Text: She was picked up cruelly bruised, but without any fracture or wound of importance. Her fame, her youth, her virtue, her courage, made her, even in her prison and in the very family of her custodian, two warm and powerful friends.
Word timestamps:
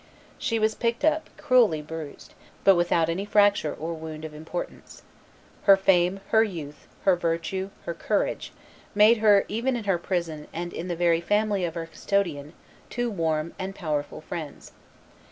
She 0.39 0.57
was 0.57 0.73
picked 0.73 1.05
up 1.05 1.29
cruelly 1.37 1.83
bruised, 1.83 2.33
but 2.63 2.73
without 2.73 3.07
any 3.07 3.23
fracture 3.23 3.71
or 3.75 3.93
wound 3.93 4.25
of 4.25 4.33
importance. 4.33 5.03
Her 5.65 5.77
fame, 5.77 6.21
her 6.29 6.41
youth, 6.43 6.87
her 7.03 7.15
virtue, 7.15 7.69
her 7.85 7.93
courage, 7.93 8.51
made 8.95 9.17
her, 9.17 9.45
even 9.47 9.75
in 9.75 9.83
her 9.83 9.99
prison 9.99 10.47
and 10.51 10.73
in 10.73 10.87
the 10.87 10.95
very 10.95 11.21
family 11.21 11.65
of 11.65 11.75
her 11.75 11.85
custodian, 11.85 12.53
two 12.89 13.11
warm 13.11 13.53
and 13.59 13.75
powerful 13.75 14.21
friends. 14.21 14.71